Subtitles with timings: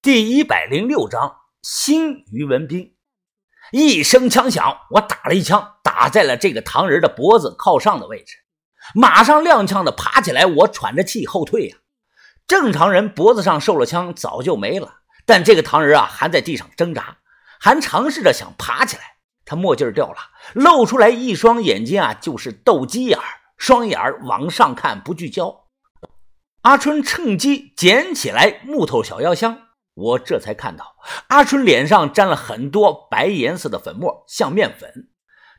[0.00, 2.96] 第一百零六章新于文斌。
[3.70, 8.36] 一声枪响，我打了一枪，打在了这个唐人的脖子靠上的位置，
[8.94, 11.76] 马上踉跄的爬起来，我喘着气后退呀。
[12.48, 17.18] 正常人脖子上受了枪早就没了，但这个唐人啊还在地上挣扎，
[17.60, 19.02] 还尝试着想爬起来。
[19.44, 20.16] 他墨镜掉了，
[20.54, 23.18] 露出来一双眼睛啊，就是斗鸡眼
[23.56, 25.66] 双眼往上看不聚焦。
[26.62, 29.68] 阿春趁机捡起来木头小药箱。
[30.02, 30.96] 我这才看到
[31.28, 35.08] 阿春脸上沾了很多白颜色的粉末，像面粉。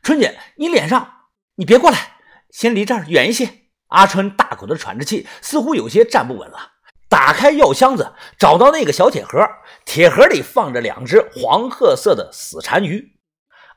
[0.02, 1.10] 春姐，你脸上，
[1.54, 2.18] 你别过来，
[2.50, 3.48] 先离这儿远一些。
[3.88, 6.72] 阿春大口的喘着气，似乎有些站不稳了。
[7.08, 9.48] 打开药箱子，找到那个小铁盒，
[9.86, 13.16] 铁盒里放着两只黄褐色的死蟾鱼。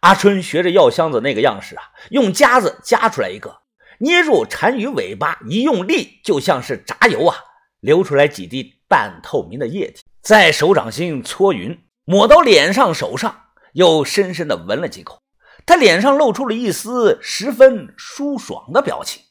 [0.01, 3.61] 阿春学着药箱子那个样式啊，用夹子夹出来一个，
[3.99, 7.37] 捏住蟾鱼尾巴，一用力，就像是炸油啊，
[7.79, 10.03] 流出来几滴半透明的液体。
[10.27, 15.21] 在手掌心搓匀，抹到脸上、手上，又深深的闻了几口。
[15.65, 19.23] 他脸上露出了一丝十分舒爽的表情。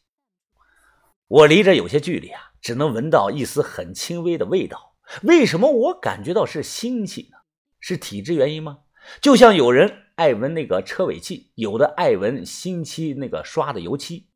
[1.28, 4.94] 我离着有些距离啊，只能闻到一丝很轻微的味道。
[5.24, 7.36] 为什么我感觉到是腥气呢？
[7.78, 8.78] 是体质原因吗？
[9.20, 14.30] 就像有人爱闻那个车尾气，有的爱闻新漆那个刷的油漆。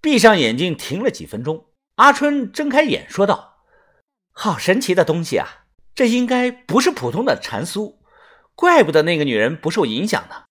[0.00, 3.58] 闭上眼睛，停了几分钟，阿春睁开眼说道
[4.32, 5.60] ：“好神奇的东西啊！”
[5.94, 7.96] 这应该不是普通的蟾酥，
[8.54, 10.44] 怪不得那个女人不受影响呢。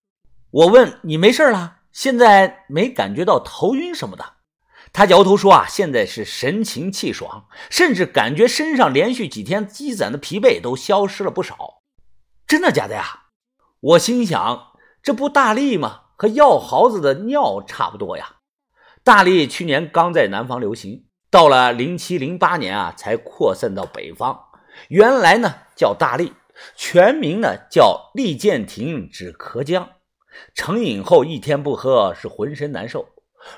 [0.52, 4.24] 我问你没事了，现在没感觉到头晕什么的？
[4.94, 11.82] 他摇头说啊，现在是神清气爽，甚至感觉身上连续几天积攒的疲惫都消失了不少。
[12.46, 13.24] 真的假的呀？
[13.80, 16.02] 我心想，这不大力吗？
[16.16, 18.36] 和药耗子的尿差不多呀。
[19.04, 24.40] 大力去年刚在南方流行，到了零七零八年啊，才扩散到北方。
[24.90, 26.34] 原来呢叫大力，
[26.76, 29.88] 全名呢叫利剑亭止咳浆。
[30.56, 33.08] 成瘾后一天不喝是浑身难受。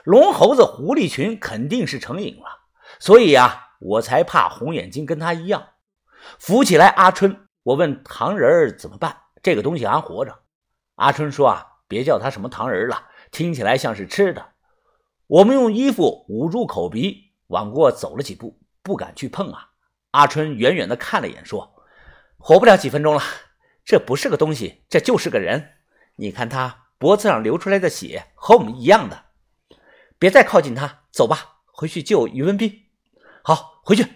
[0.04, 2.46] 龙猴子狐狸群肯定是成瘾了，
[3.00, 5.70] 所以啊，我才怕红眼睛跟他一样。
[6.40, 9.16] 扶起来阿春，我问糖人儿怎么办？
[9.44, 10.40] 这个东西还活着？
[10.96, 14.44] 阿春说啊，别叫他什么糖人了，听起来像是吃的。
[15.28, 19.70] 我们用衣服捂住口鼻，往过走了几步，不敢去碰啊。
[20.16, 21.76] 阿春远远的看了一眼，说
[22.40, 23.22] ：“活不了几分钟了，
[23.84, 25.74] 这不是个东西，这就是个人。
[26.16, 29.25] 你看他脖子上流出来的血和我们一样的。
[30.18, 32.86] 别再靠近他，走吧，回去救于文斌。
[33.44, 34.08] 好，回去。”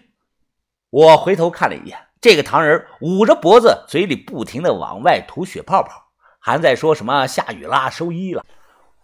[0.90, 8.46] 我回头看了一眼，这个唐人捂着脖子，嘴里不停的往外吐血泡泡，还在说什么下雨啦、收衣了。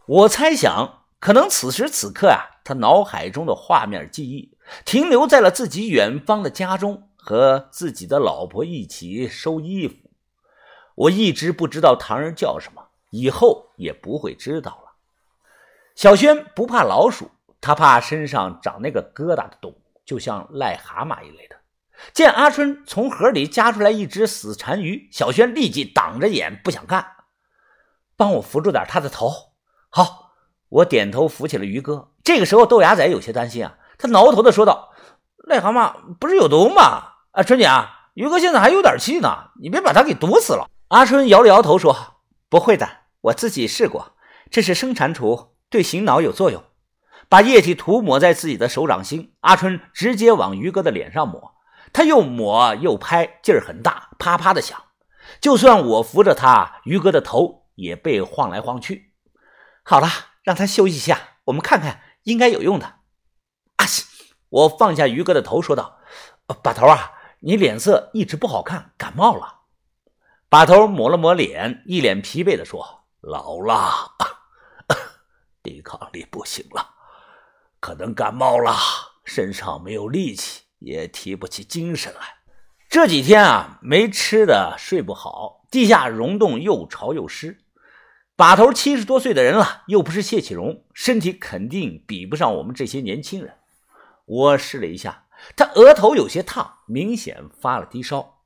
[0.06, 4.55] 我猜想，可能此时此刻啊，他脑海中的画面记忆。
[4.84, 9.96] 停留在了自己远方的家中，和自己的老婆一起收衣服。
[10.96, 14.94] 我一直不知道唐人叫什么，以后也不会知道了。
[15.96, 21.56] 小轩不怕老鼠，他怕身上长那个疙瘩的动物，就像癞蛤蟆一类的。
[22.14, 27.14] 见阿春从盒里夹出来一只死蟾鱼，小轩立即挡着眼不想看。
[28.18, 29.32] 帮我扶住点他的头。
[29.90, 30.34] 好，
[30.70, 32.12] 我点头扶起了鱼哥。
[32.24, 33.78] 这个时候，豆芽仔有些担心啊。
[33.98, 34.92] 他挠头的说道
[35.50, 37.14] ：“癞蛤蟆不是有毒吗？
[37.32, 42.88] 啊，春姐啊，于哥现在还有点气呢，你别把他给毒死了。”阿春摇了摇头说：“不会的，
[43.22, 44.14] 我自己试过，
[44.52, 46.64] 这是生蟾蜍，对醒脑有作用。”
[47.28, 51.56] 把液体涂抹在自己的手掌心，阿春直接往于哥的脸上抹，
[51.92, 54.80] 他又抹又拍，劲儿很大，啪啪的响。
[55.42, 59.14] 就算我扶着他，于哥的头也被晃来晃去。
[59.84, 60.08] 好了，
[60.44, 62.95] 让他休息一下，我们看看，应该有用的。
[64.50, 66.00] 我放下于哥的头，说道
[66.64, 69.62] ：“把头啊，你脸色一直不好看，感冒了。”
[70.48, 74.14] 把头抹了抹脸，一脸疲惫的说：“老了，
[75.62, 76.88] 抵抗力不行了，
[77.80, 78.74] 可能感冒了，
[79.26, 82.22] 身上没有力气，也提不起精神来。
[82.88, 87.58] 这几天啊，没吃的，睡不好，地下溶洞又潮又湿。
[88.38, 93.56] 把头七十多岁的人了，又不是谢启荣，身体肯定比不上我们这些年轻人。”
[94.26, 98.42] 我试了一下，他额头有些烫，明显发了低烧。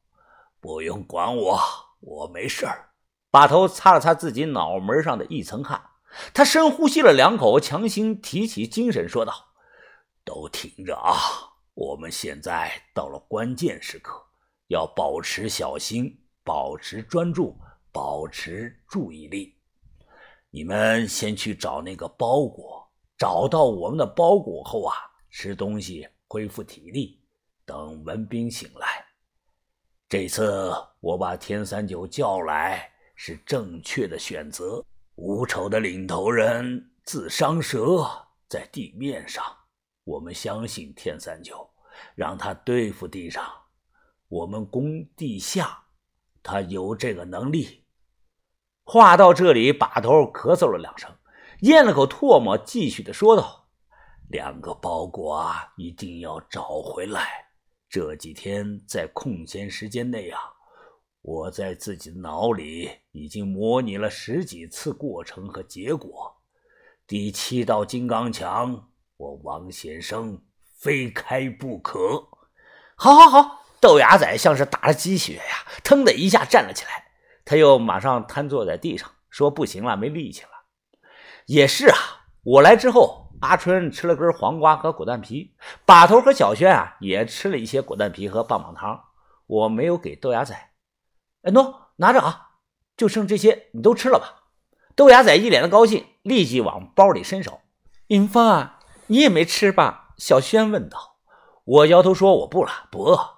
[0.59, 1.59] 不用管我，
[2.01, 2.89] 我没事儿。
[3.31, 5.81] 把头擦了擦自己脑门上的一层汗，
[6.33, 9.33] 他深呼吸了两口，强行提起精神说道
[10.25, 11.15] ：“都听着啊，
[11.75, 14.21] 我们现在到了关键时刻，
[14.67, 17.55] 要保持小心，保持专注，
[17.93, 19.55] 保持注意力。
[20.49, 24.95] 你们先去找那个包裹，找到我们的包裹后啊。”
[25.29, 27.21] 吃东西，恢复体力。
[27.65, 29.05] 等文斌醒来，
[30.07, 34.83] 这次我把天三九叫来是正确的选择。
[35.15, 38.09] 无丑的领头人自伤蛇
[38.47, 39.43] 在地面上，
[40.03, 41.69] 我们相信天三九，
[42.15, 43.45] 让他对付地上，
[44.29, 45.83] 我们攻地下，
[46.41, 47.85] 他有这个能力。
[48.83, 51.15] 话到这里，把头咳嗽了两声，
[51.59, 53.68] 咽了口唾沫，继续的说道
[54.29, 57.45] ：“两个包裹啊，一定要找回来。
[57.89, 60.39] 这几天在空闲时间内啊。”
[61.21, 66.33] 我在自己的脑里已经模拟了十几次过程和结果。
[67.05, 68.87] 第七道金刚墙，
[69.17, 70.41] 我王先生
[70.77, 72.25] 非开不可。
[72.95, 73.65] 好，好，好！
[73.81, 77.11] 豆芽仔像是打了鸡血呀，腾的一下站了起来。
[77.43, 80.49] 他又马上瘫坐在地上，说：“不行了，没力气了。”
[81.47, 81.97] 也是啊，
[82.43, 85.55] 我来之后，阿春吃了根黄瓜和果蛋皮，
[85.85, 89.05] 把头和小轩啊也吃了一些果蛋皮和棒棒糖。
[89.47, 90.53] 我没有给豆芽仔。
[91.43, 92.49] 哎，喏，拿着啊，
[92.97, 94.43] 就剩这些，你都吃了吧。
[94.95, 97.61] 豆芽仔一脸的高兴，立即往包里伸手。
[98.07, 100.13] 银芳啊，你也没吃吧？
[100.17, 101.17] 小轩问道。
[101.63, 103.37] 我摇头说：“我不了，不饿。”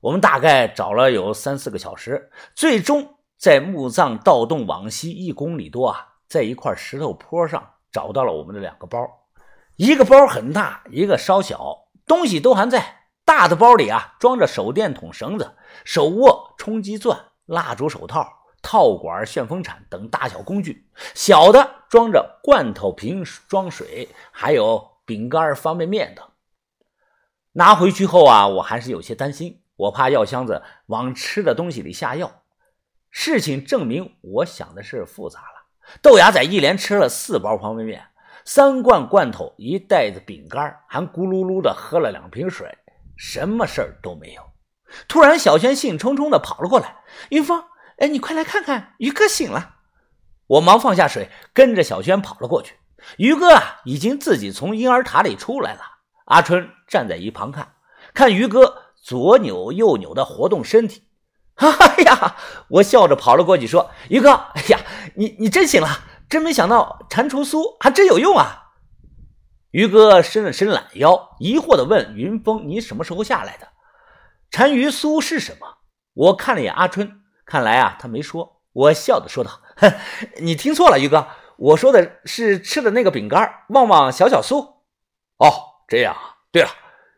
[0.00, 8.98] 我们大概找了有三四个小时，最终在墓葬盗洞往西一公里多啊，在一块石头坡上找到了我们的两个包，
[9.76, 13.02] 一个包很大，一个稍小，东西都还在。
[13.24, 17.18] 大的包里啊，装着手电筒、绳子、手握、冲击钻。
[17.46, 18.26] 蜡烛、手套、
[18.62, 26.26] 套管、旋风铲等大小工具，小的装着罐头瓶装水，还有饼干、方便面等。
[27.52, 32.42] 拿回去后啊，我还是有些担心，我怕药箱子往吃的东西里下药。
[33.10, 35.66] 事情证明，我想的是复杂了。
[36.00, 38.06] 豆芽仔一连吃了四包方便面、
[38.44, 42.76] 三罐罐头、一袋子饼干，还咕噜噜的喝了两瓶水，
[43.16, 44.42] 什么事儿都没有。
[45.08, 46.96] 突然，小轩兴冲冲的跑了过来。
[47.30, 47.64] 云峰，
[47.98, 49.76] 哎，你快来看看，于哥醒了。
[50.46, 52.74] 我忙放下水，跟着小轩跑了过去。
[53.16, 55.80] 于哥啊，已经自己从婴儿塔里出来了。
[56.26, 57.74] 阿春站在一旁看，
[58.12, 61.04] 看于哥左扭右扭的活动身体。
[61.56, 62.36] 哎呀，
[62.68, 64.80] 我笑着跑了过去说：“于哥，哎呀，
[65.14, 65.88] 你你真醒了，
[66.28, 68.62] 真没想到蟾蜍酥还真有用啊。”
[69.72, 73.68] 于哥伸了伸懒腰，疑惑的问：“云峰，你什么时候下来的？”
[74.50, 75.78] 单于酥是什么？
[76.12, 78.62] 我看了眼阿春，看来啊，他没说。
[78.72, 79.60] 我笑着说道：“，
[80.40, 81.26] 你听错了，于哥，
[81.56, 84.60] 我说的是吃的那个饼干，旺旺小小酥。”
[85.38, 85.50] 哦，
[85.88, 86.36] 这样啊。
[86.52, 86.68] 对了，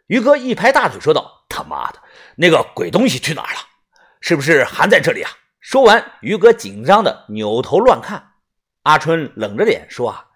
[0.07, 1.99] 于哥一拍大腿说道：“他妈的，
[2.37, 3.61] 那个鬼东西去哪儿了？
[4.23, 5.31] 是不是还在这里啊？”
[5.61, 8.33] 说完，于哥紧张的扭头乱看。
[8.87, 10.29] 阿春冷着脸说：“啊，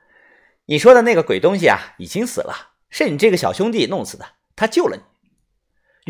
[0.64, 4.26] 你说的那个鬼东西啊，已经死了，是你这个小兄弟弄死的，
[4.56, 5.02] 他救了你。”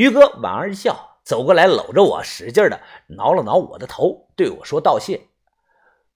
[0.02, 5.28] 于哥莞尔一笑，走过来搂着我，使劲的挠了挠我的头，对我说道谢。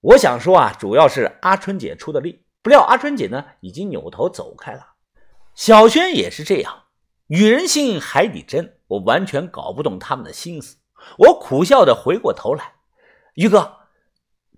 [0.00, 4.94] 我想说啊，主要是阿春姐出的力，不料阿春姐呢已经扭头走开了。
[5.54, 6.84] 小轩也是这样，
[7.26, 10.78] 女人心海底针，我完全搞不懂他们的心思。
[11.18, 12.72] 我苦笑的回过头来，
[13.34, 13.80] 于哥，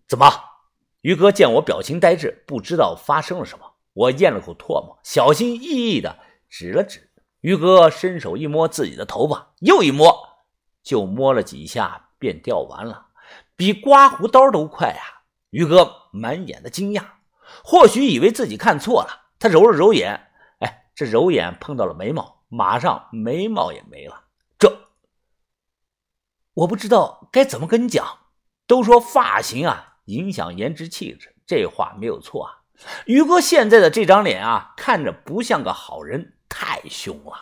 [0.07, 0.31] 怎么？
[1.07, 3.75] 于哥见我表情呆滞，不知道发生了什么。
[3.93, 6.19] 我咽了口唾沫，小心翼翼的
[6.49, 7.13] 指了指。
[7.43, 10.13] 于哥伸手一摸自己的头发，又一摸，
[10.83, 13.07] 就摸了几下便掉完了，
[13.55, 15.23] 比刮胡刀都快啊！
[15.51, 17.05] 于哥满眼的惊讶，
[17.63, 24.25] 或许以为自己看错了，他揉了揉眼，哎，这揉眼碰到了眉毛，马上眉毛也没了。
[24.59, 24.89] 这
[26.55, 28.05] 我不知道该怎么跟你讲。
[28.67, 32.51] 都说发型啊影响颜值气质，这话没有错啊。
[33.05, 36.33] 于哥现在的这张脸啊，看着不像个好人。
[36.49, 37.33] 太凶了！